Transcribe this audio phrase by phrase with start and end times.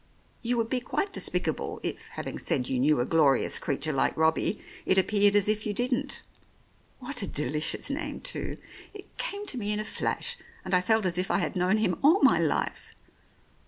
[0.41, 4.59] You would be quite despicable if, having said you knew a glorious creature like Robbie,
[4.83, 6.23] it appeared as if you didn't.
[6.97, 8.57] What a delicious name, too!
[8.95, 11.77] It came to me in a flash, and I felt as if I had known
[11.77, 12.95] him all my life.